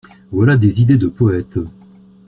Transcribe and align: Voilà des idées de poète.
Voilà 0.31 0.57
des 0.57 0.81
idées 0.81 0.97
de 0.97 1.05
poète. 1.05 1.59